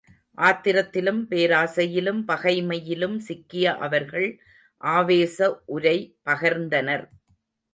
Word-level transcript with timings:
ஆத்திரத்திலும் 0.37 1.19
பேராசையிலும் 1.29 2.21
பகைமையிலும் 2.27 3.17
சிக்கிய 3.19 3.75
அவர்கள் 3.77 4.27
ஆவேச 4.81 5.37
உரை 5.67 5.97
பகர்ந்தனர். 6.25 7.05